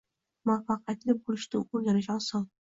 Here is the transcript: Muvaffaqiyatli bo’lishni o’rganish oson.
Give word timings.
Muvaffaqiyatli 0.49 1.15
bo’lishni 1.27 1.61
o’rganish 1.61 2.11
oson. 2.17 2.51